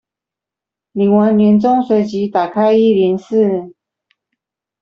[0.95, 3.75] 領完年終隨即打開一零四